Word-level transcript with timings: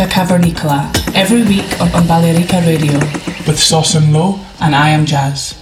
Musica 0.00 0.24
Cavernicola 0.24 0.90
every 1.14 1.42
week 1.42 1.78
on, 1.78 2.06
Balearica 2.06 2.64
Radio 2.64 2.98
with 3.46 3.58
Sauce 3.58 3.96
and 3.96 4.14
Low 4.14 4.40
and 4.60 4.74
I 4.74 4.88
am 4.88 5.04
Jazz. 5.04 5.54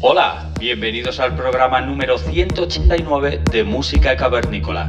Hola, 0.00 0.48
bienvenidos 0.58 1.20
al 1.20 1.36
programa 1.36 1.82
número 1.82 2.16
189 2.16 3.42
de 3.52 3.64
Música 3.64 4.16
Cavernícola. 4.16 4.88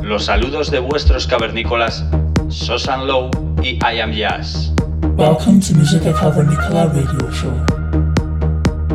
Los 0.00 0.26
saludos 0.26 0.70
de 0.70 0.78
vuestros 0.78 1.26
cavernícolas, 1.26 2.04
Sosan 2.50 3.08
Low 3.08 3.30
y 3.64 3.80
I 3.82 3.98
Am 4.00 4.12
Jazz. 4.12 4.72
Welcome 5.16 5.58
to 5.58 5.74
Musica 5.74 6.12
Cavernicola 6.12 6.86
radio 6.86 7.32
show. 7.32 7.52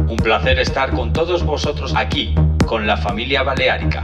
Un 0.08 0.16
placer 0.16 0.60
estar 0.60 0.92
con 0.92 1.12
todos 1.12 1.44
vosotros 1.44 1.94
aquí, 1.94 2.34
con 2.66 2.88
la 2.88 2.96
familia 2.96 3.44
baleárica. 3.44 4.02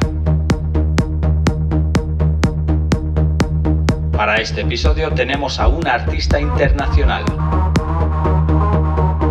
Para 4.15 4.37
este 4.37 4.61
episodio 4.61 5.11
tenemos 5.11 5.59
a 5.59 5.67
una 5.67 5.95
artista 5.95 6.39
internacional. 6.39 7.25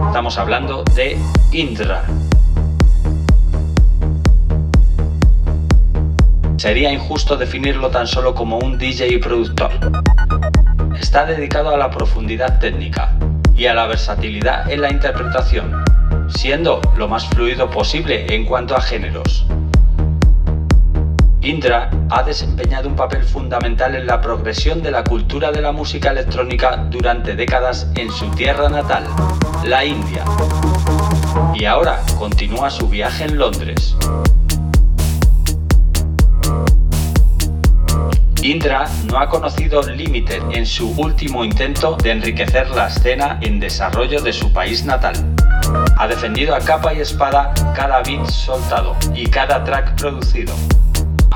Estamos 0.09 0.37
hablando 0.37 0.85
de 0.95 1.17
Indra. 1.53 2.05
Sería 6.59 6.93
injusto 6.93 7.39
definirlo 7.39 7.89
tan 7.89 8.07
solo 8.07 8.35
como 8.35 8.59
un 8.59 8.77
DJ 8.77 9.15
y 9.15 9.19
productor. 9.19 9.71
Está 11.01 11.25
dedicado 11.25 11.71
a 11.71 11.79
la 11.79 11.91
profundidad 11.91 12.59
técnica 12.59 13.17
y 13.57 13.67
a 13.67 13.75
la 13.75 13.87
versatilidad 13.87 14.71
en 14.71 14.83
la 14.83 14.91
interpretación, 14.91 15.83
siendo 16.29 16.83
lo 16.99 17.09
más 17.09 17.27
fluido 17.29 17.71
posible 17.71 18.27
en 18.35 18.45
cuanto 18.45 18.77
a 18.77 18.83
géneros. 18.83 19.47
Indra 21.45 21.91
ha 22.09 22.23
desempeñado 22.23 22.89
un 22.89 22.97
papel 22.97 23.23
fundamental 23.23 23.95
en 23.95 24.07
la 24.07 24.19
progresión 24.19 24.83
de 24.83 24.91
la 24.91 25.05
cultura 25.05 25.53
de 25.53 25.61
la 25.61 25.73
música 25.73 26.11
electrónica 26.11 26.87
durante 26.89 27.37
décadas 27.37 27.87
en 27.97 28.11
su 28.11 28.31
tierra 28.31 28.71
natal, 28.71 29.05
la 29.63 29.85
India. 29.85 30.25
Y 31.55 31.67
ahora 31.67 32.01
continúa 32.19 32.71
su 32.71 32.89
viaje 32.89 33.25
en 33.25 33.37
Londres. 33.37 33.95
Indra 38.41 38.87
no 39.11 39.19
ha 39.19 39.29
conocido 39.29 39.83
límite 39.83 40.41
en 40.51 40.65
su 40.65 40.93
último 40.97 41.45
intento 41.45 41.97
de 42.03 42.13
enriquecer 42.13 42.71
la 42.71 42.87
escena 42.87 43.39
en 43.43 43.61
desarrollo 43.61 44.23
de 44.23 44.33
su 44.33 44.51
país 44.51 44.87
natal. 44.87 45.15
Ha 45.99 46.09
defendido 46.09 46.55
a 46.55 46.61
capa 46.61 46.95
y 46.95 47.01
espada 47.01 47.53
cada 47.77 48.03
beat 48.03 48.25
soltado 48.31 48.97
y 49.15 49.27
cada 49.27 49.63
track 49.63 49.95
producido. 50.01 50.55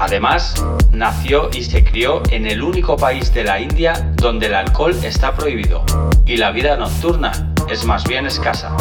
Además, 0.00 0.54
nació 0.92 1.50
y 1.52 1.64
se 1.64 1.82
crió 1.82 2.22
en 2.30 2.46
el 2.46 2.62
único 2.62 2.96
país 2.96 3.34
de 3.34 3.42
la 3.42 3.58
India 3.58 4.12
donde 4.14 4.46
el 4.46 4.54
alcohol 4.54 4.94
está 5.02 5.34
prohibido 5.34 5.84
y 6.24 6.36
la 6.36 6.52
vida 6.52 6.76
nocturna 6.76 7.52
es 7.68 7.84
más 7.84 8.04
bien 8.04 8.24
escasa. 8.24 8.76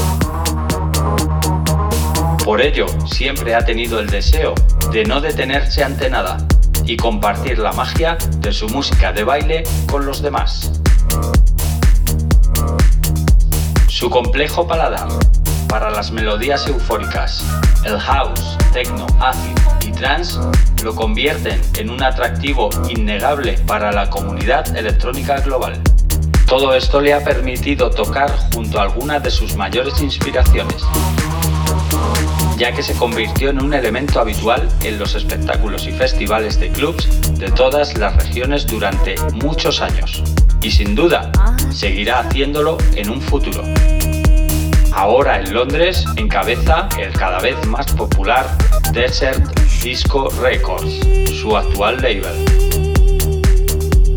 Por 2.46 2.62
ello, 2.62 2.86
siempre 3.08 3.56
ha 3.56 3.66
tenido 3.66 4.00
el 4.00 4.12
deseo 4.12 4.54
de 4.92 5.06
no 5.06 5.20
detenerse 5.20 5.84
ante 5.84 6.08
nada 6.08 6.38
y 6.86 6.98
compartir 6.98 7.58
la 7.58 7.74
magia 7.74 8.16
de 8.38 8.54
su 8.54 8.70
música 8.70 9.12
de 9.12 9.24
baile 9.24 9.64
con 9.90 10.06
los 10.06 10.22
demás. 10.22 10.72
Su 13.88 14.12
complejo 14.12 14.68
paladar 14.68 15.08
para 15.68 15.90
las 15.90 16.12
melodías 16.12 16.68
eufóricas, 16.68 17.44
el 17.84 18.00
house, 18.00 18.58
techno, 18.74 19.06
acid 19.20 19.58
y 19.86 19.92
trance 19.92 20.40
lo 20.84 20.96
convierten 20.96 21.62
en 21.78 21.90
un 21.90 22.04
atractivo 22.04 22.70
innegable 22.90 23.54
para 23.66 23.92
la 23.92 24.10
comunidad 24.10 24.76
electrónica 24.76 25.40
global. 25.42 25.80
Todo 26.48 26.74
esto 26.74 27.02
le 27.02 27.14
ha 27.14 27.24
permitido 27.24 27.90
tocar 27.90 28.32
junto 28.54 28.80
a 28.80 28.84
algunas 28.84 29.22
de 29.22 29.32
sus 29.32 29.56
mayores 29.56 30.02
inspiraciones, 30.02 30.84
ya 32.58 32.72
que 32.72 32.84
se 32.84 32.94
convirtió 32.94 33.50
en 33.50 33.62
un 33.62 33.74
elemento 33.74 34.20
habitual 34.20 34.68
en 34.84 34.98
los 34.98 35.16
espectáculos 35.16 35.86
y 35.88 35.92
festivales 35.92 36.60
de 36.60 36.70
clubs 36.70 37.08
de 37.38 37.52
todas 37.52 37.98
las 37.98 38.16
regiones 38.16 38.66
durante 38.66 39.16
muchos 39.34 39.82
años. 39.82 40.24
Y 40.62 40.72
sin 40.72 40.96
duda, 40.96 41.32
seguirá 41.70 42.20
haciéndolo 42.20 42.78
en 42.96 43.10
un 43.10 43.22
futuro. 43.22 43.64
Ahora 44.97 45.40
en 45.40 45.53
Londres 45.53 46.03
encabeza 46.16 46.90
el 46.97 47.13
cada 47.13 47.40
vez 47.40 47.63
más 47.68 47.85
popular 47.94 48.47
Desert 48.94 49.47
Disco 49.84 50.28
Records, 50.41 50.91
su 51.40 51.56
actual 51.56 51.97
label. 51.97 52.34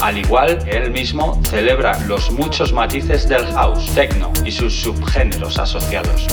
Al 0.00 0.16
igual, 0.16 0.58
él 0.66 0.90
mismo 0.90 1.38
celebra 1.44 2.00
los 2.06 2.30
muchos 2.30 2.72
matices 2.72 3.28
del 3.28 3.44
house, 3.52 3.94
techno 3.94 4.32
y 4.42 4.50
sus 4.50 4.74
subgéneros 4.74 5.58
asociados. 5.58 6.26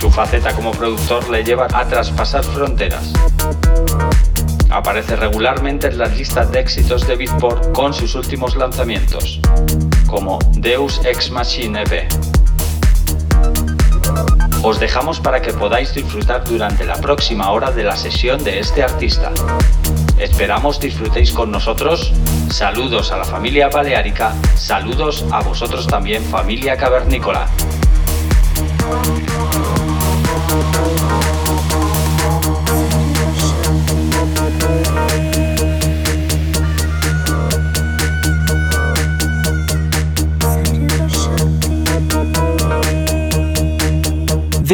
Su 0.00 0.10
faceta 0.10 0.52
como 0.52 0.72
productor 0.72 1.28
le 1.28 1.44
lleva 1.44 1.68
a 1.72 1.86
traspasar 1.86 2.42
fronteras. 2.42 3.12
Aparece 4.68 5.14
regularmente 5.14 5.86
en 5.86 5.98
las 5.98 6.18
listas 6.18 6.50
de 6.50 6.58
éxitos 6.58 7.06
de 7.06 7.14
Beatport 7.14 7.72
con 7.72 7.94
sus 7.94 8.16
últimos 8.16 8.56
lanzamientos, 8.56 9.40
como 10.10 10.40
Deus 10.56 11.00
Ex 11.04 11.30
Machine 11.30 11.82
EP. 11.82 12.08
Os 14.62 14.80
dejamos 14.80 15.20
para 15.20 15.40
que 15.40 15.52
podáis 15.52 15.94
disfrutar 15.94 16.44
durante 16.44 16.84
la 16.84 16.96
próxima 16.96 17.50
hora 17.50 17.70
de 17.70 17.84
la 17.84 17.96
sesión 17.96 18.42
de 18.42 18.58
este 18.58 18.82
artista. 18.82 19.32
Esperamos 20.18 20.80
disfrutéis 20.80 21.32
con 21.32 21.50
nosotros. 21.50 22.12
Saludos 22.50 23.12
a 23.12 23.18
la 23.18 23.24
familia 23.24 23.68
baleárica, 23.68 24.34
saludos 24.56 25.24
a 25.30 25.40
vosotros 25.42 25.86
también 25.86 26.24
familia 26.24 26.76
cavernícola. 26.76 27.48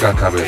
Música 0.00 0.47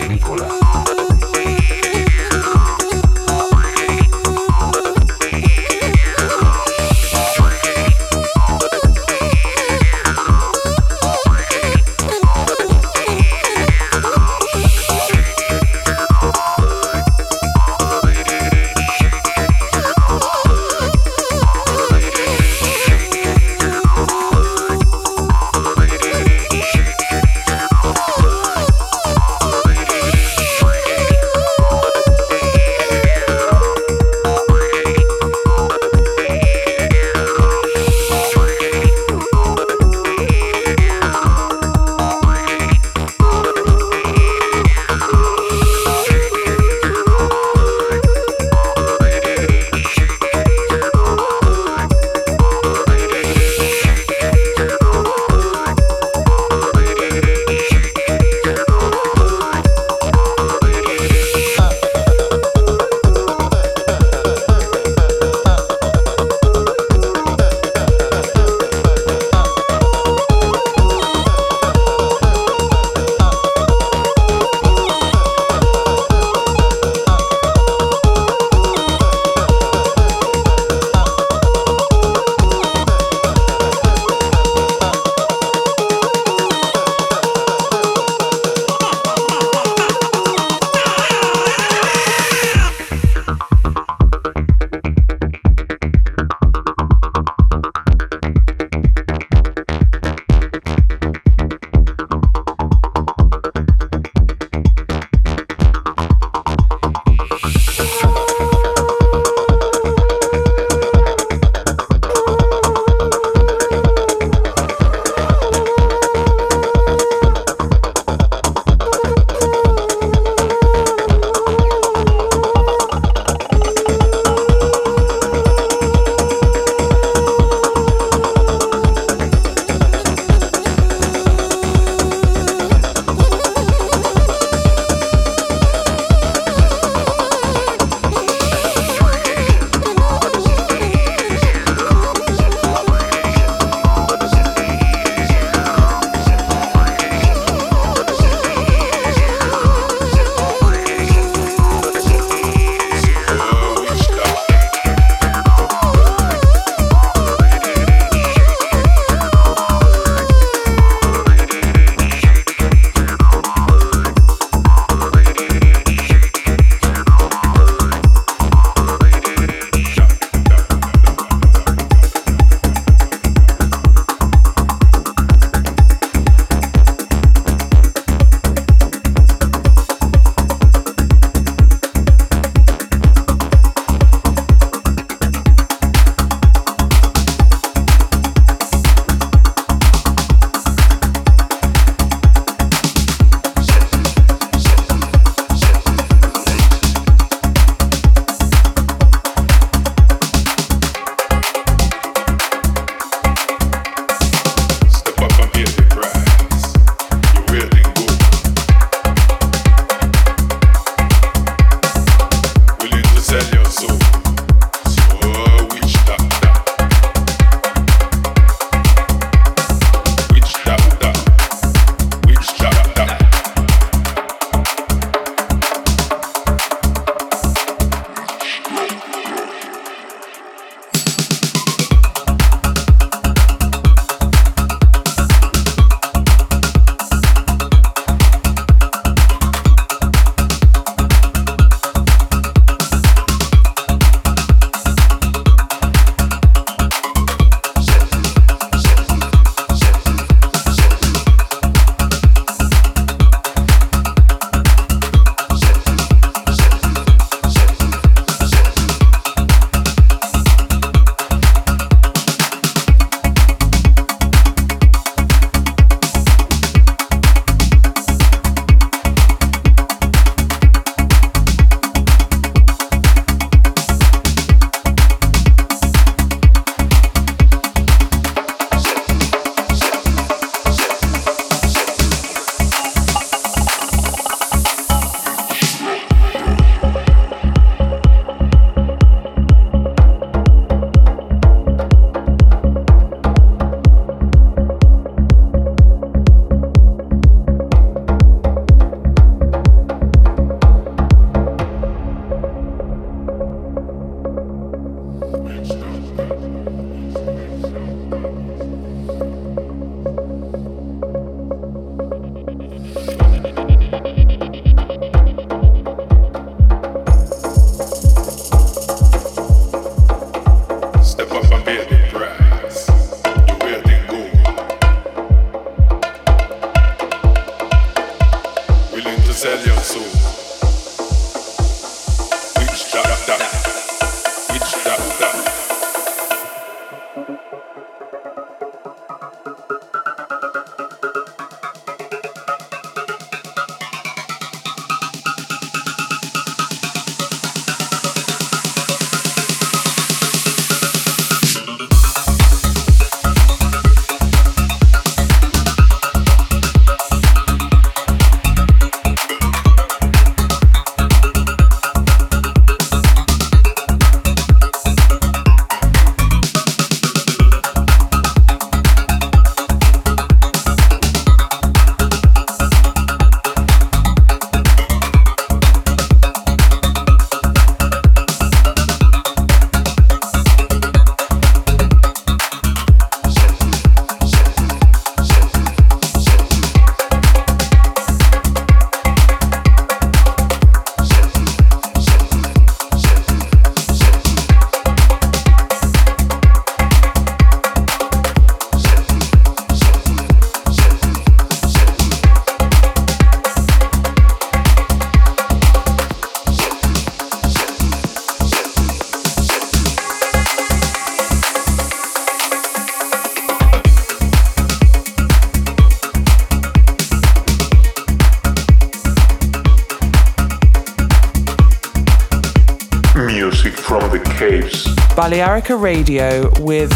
Balearica 425.31 425.81
Radio 425.81 426.51
with 426.59 426.90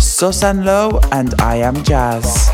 Susan 0.00 0.64
Lowe 0.64 1.00
and 1.12 1.38
I 1.38 1.56
Am 1.56 1.74
Jazz. 1.84 2.53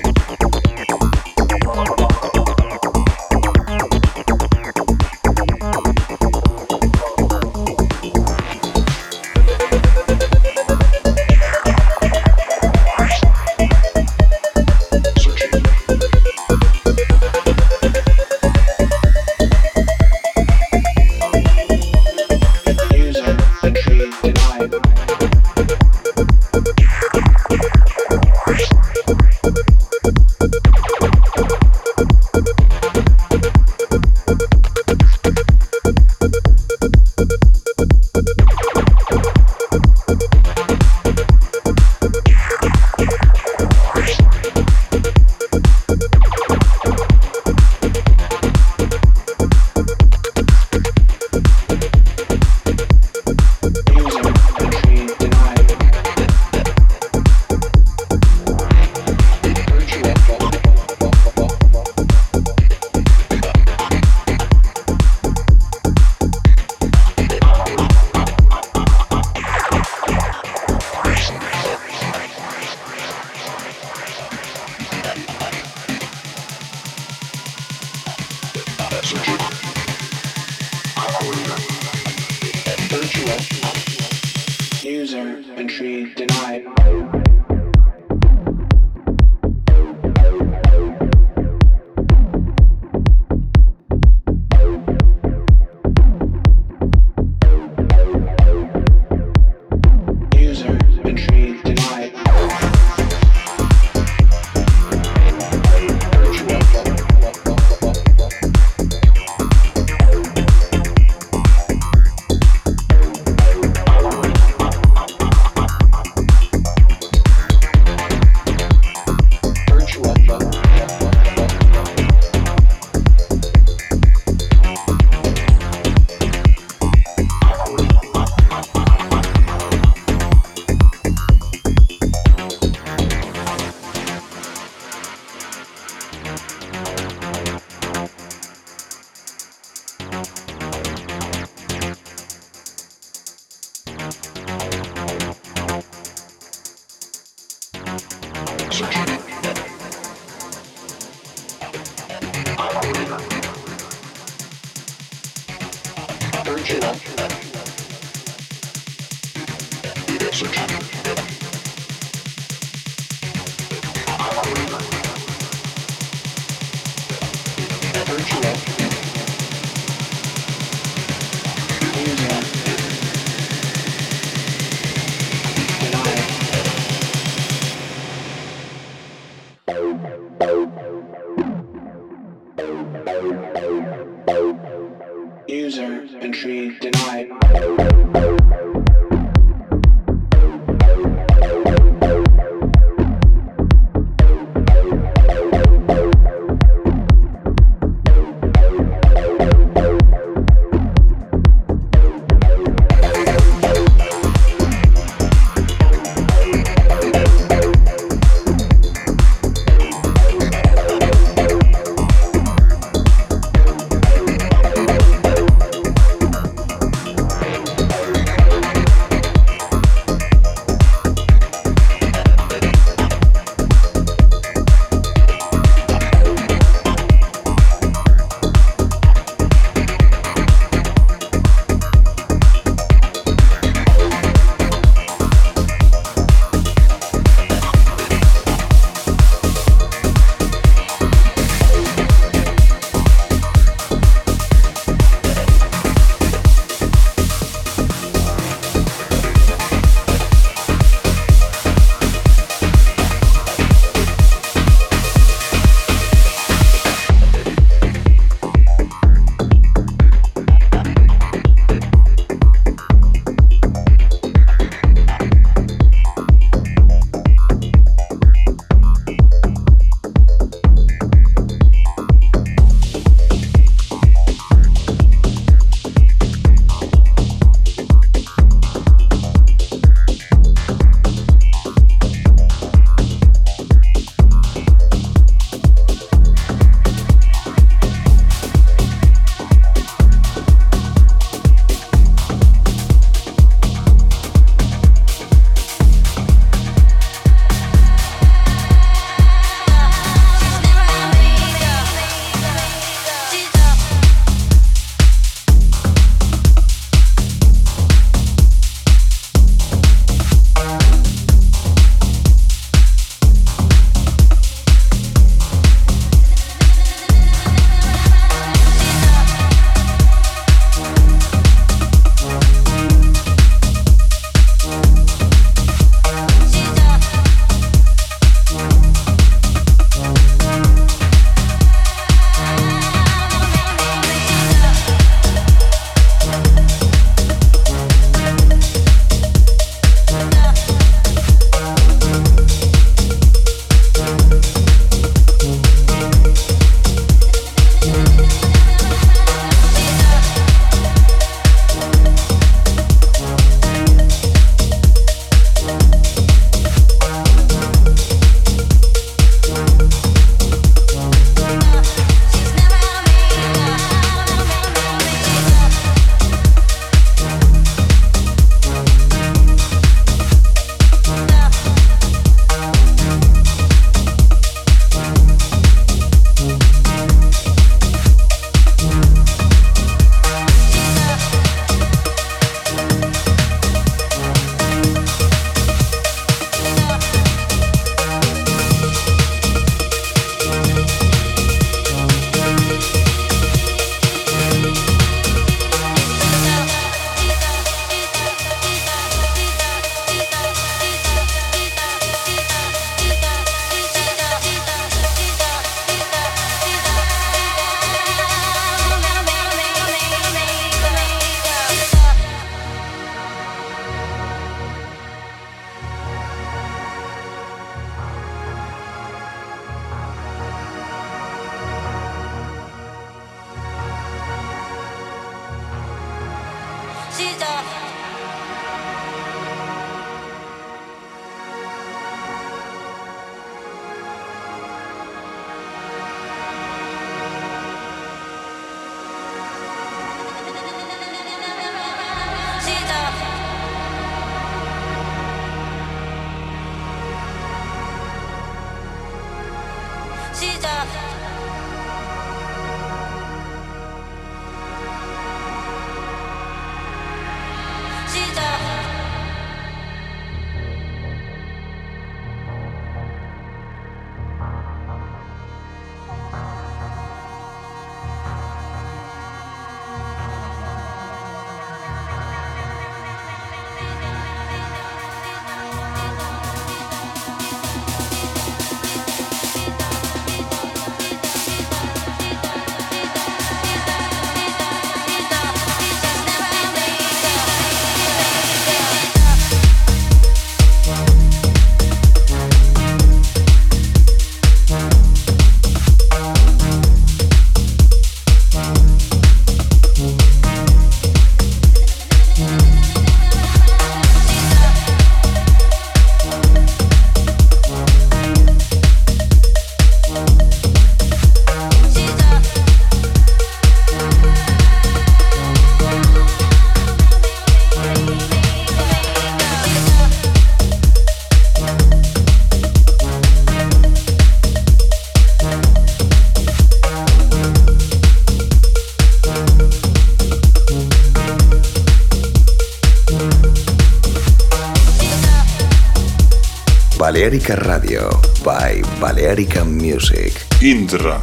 Balearica 537.31 537.55
Radio 537.63 538.09
by 538.43 538.81
Balearica 538.99 539.63
Music. 539.63 540.47
Indra. 540.59 541.17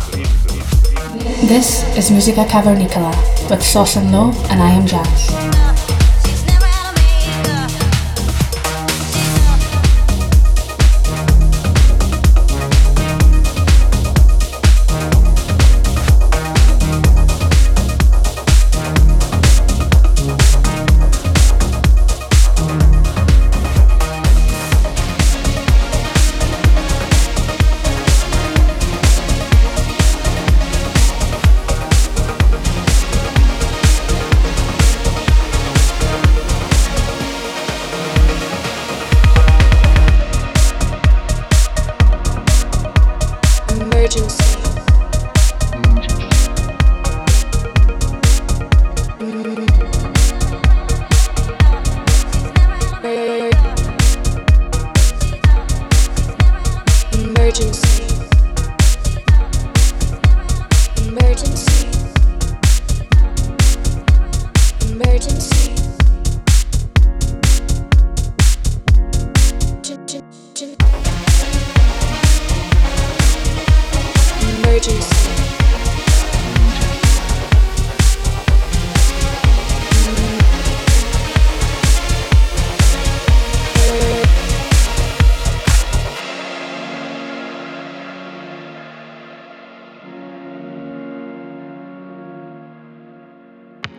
This 1.47 1.85
is 1.99 2.11
Musica 2.11 2.47
Cavernicola 2.47 3.13
with 3.51 3.63
Sauce 3.63 3.97
and 3.97 4.11
Low, 4.11 4.33
and 4.49 4.63
I 4.63 4.71
am 4.71 4.87
Jazz. 4.87 5.48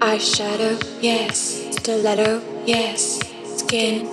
Eyeshadow, 0.02 0.76
yes. 1.02 1.68
Stiletto, 1.72 2.42
yes. 2.66 3.20
Skin. 3.58 4.08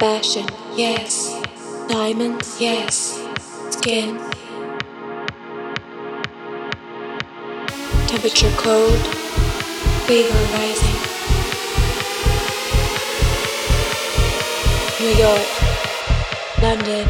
Fashion, 0.00 0.46
yes. 0.76 1.45
Diamonds, 1.88 2.60
yes. 2.60 3.16
Skin. 3.70 4.18
Temperature 8.08 8.52
cold. 8.56 8.98
Fever 10.06 10.34
rising. 10.52 10.96
New 15.00 15.14
York. 15.14 15.46
London. 16.60 17.08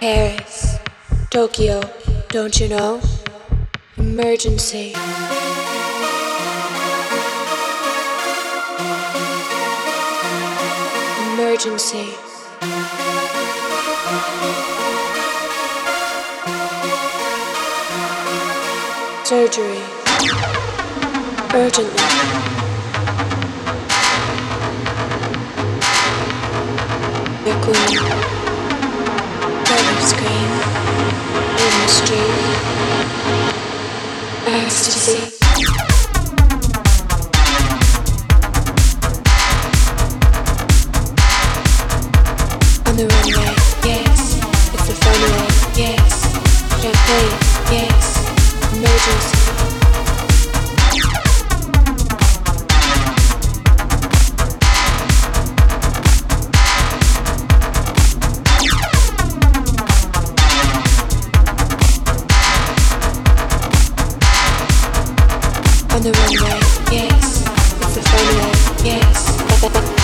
Paris. 0.00 0.78
Tokyo. 1.28 1.82
Don't 2.28 2.58
you 2.58 2.68
know? 2.68 3.00
Emergency. 3.98 4.94
Emergency. 11.34 12.21
Surgery. 19.32 19.80
Urgently. 21.54 22.04
The 27.42 27.54
queen. 27.64 27.96
Double 29.64 30.00
screen. 30.02 30.50
In 31.62 31.72
the 31.80 31.88
street 31.88 32.72
ecstasy. 34.44 35.41
On 65.94 66.00
the 66.00 66.10
runway, 66.10 66.60
yes. 66.90 67.42
It's 67.80 67.94
the 67.94 68.00
funway, 68.00 68.84
yes. 68.84 70.01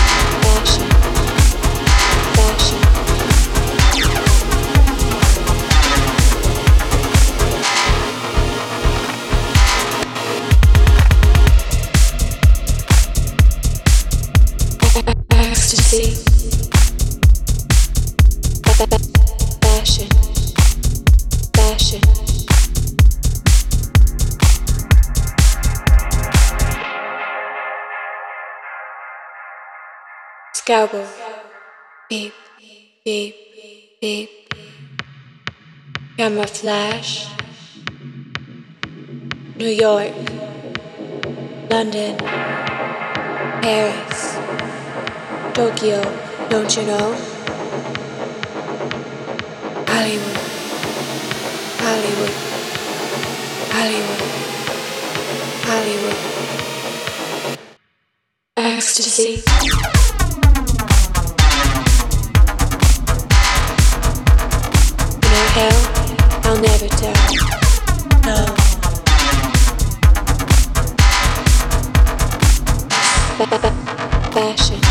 Scalpel. 30.69 31.03
Beep, 32.11 32.33
beep, 33.03 33.35
beep. 33.99 34.29
Camera 36.15 36.45
flash. 36.45 37.25
New 39.55 39.73
York. 39.85 40.13
London. 41.71 42.15
Paris. 43.65 44.37
Tokyo. 45.55 46.03
Don't 46.49 46.77
you 46.77 46.83
know? 46.85 47.15
Hollywood. 49.89 50.39
Hollywood. 51.81 52.35
Hollywood. 53.73 54.21
Hollywood. 55.65 56.17
Ecstasy. 58.55 59.41
Fashion. 74.31 74.88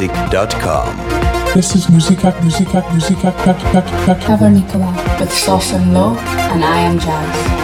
music.com. 0.00 0.96
This 1.54 1.76
is 1.76 1.88
Music 1.88 2.24
at 2.24 2.42
Music 2.42 2.74
at 2.74 2.92
Music 2.92 3.24
at 3.24 4.20
Cover 4.22 4.50
Nicola 4.50 4.92
with 5.20 5.32
Sauce 5.32 5.72
and 5.72 5.94
Low, 5.94 6.16
and 6.16 6.64
I 6.64 6.78
am 6.80 6.98
Jazz. 6.98 7.63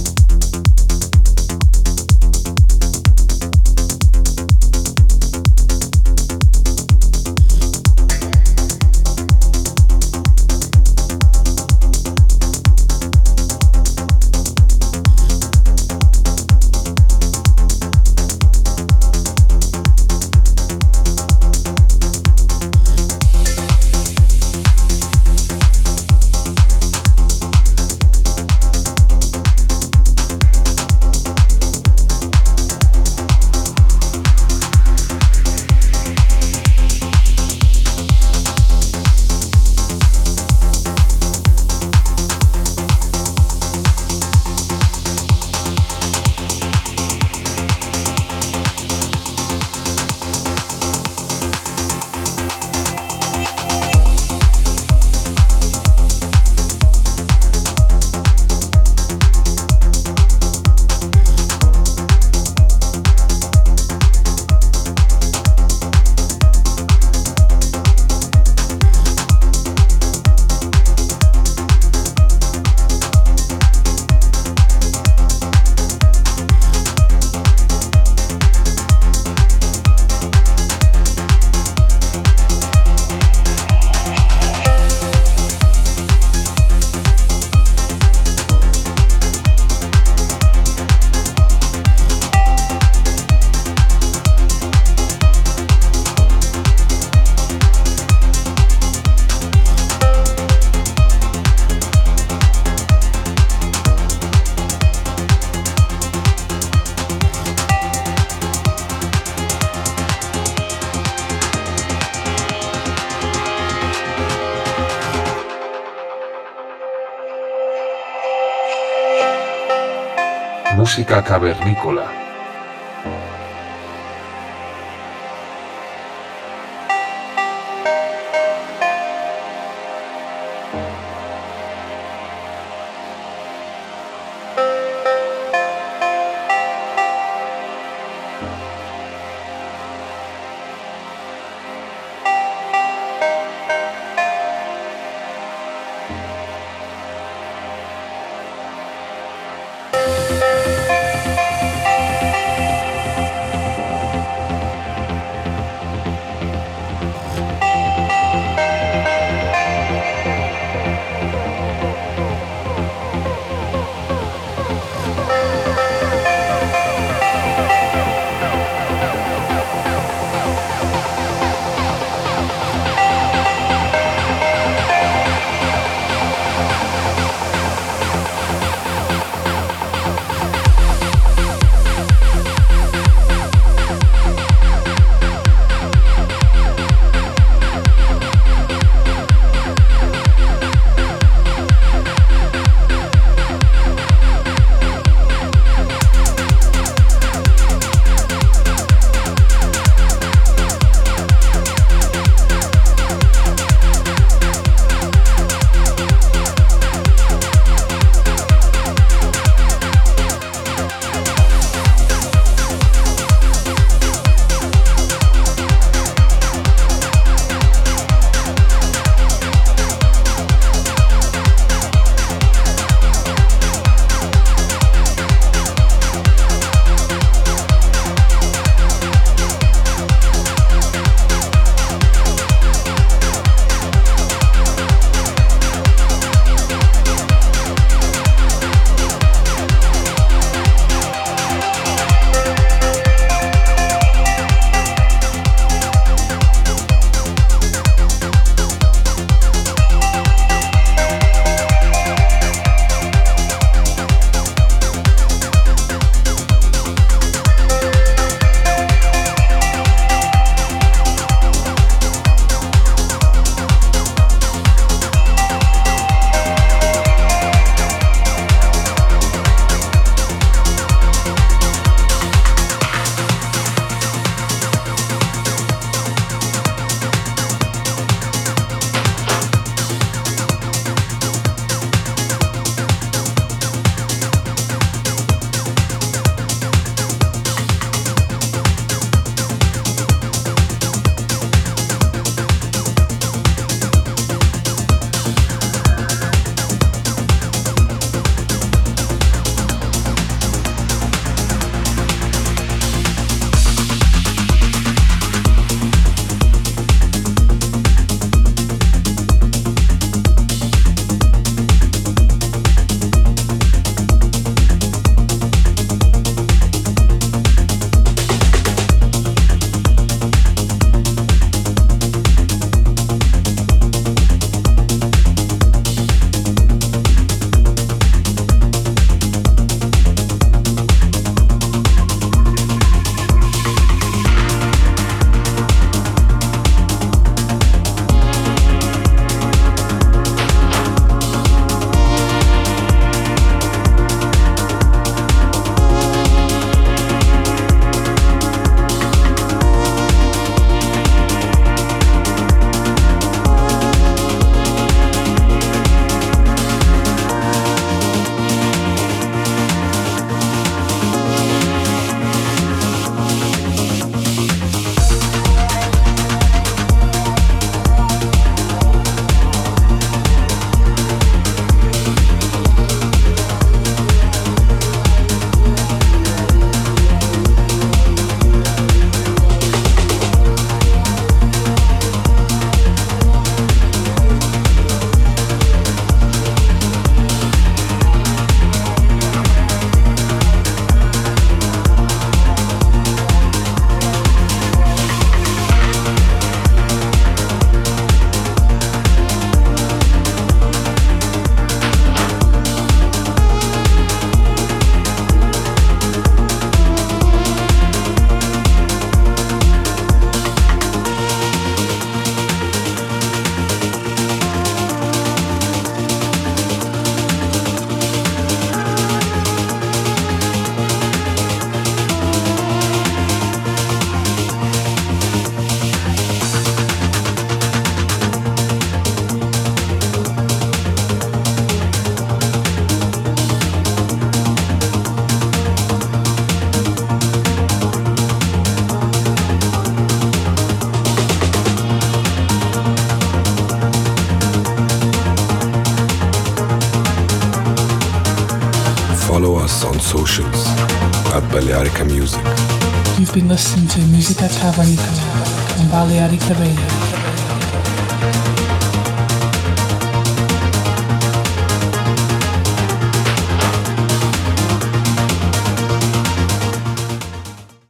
cavernícola. 121.31 122.11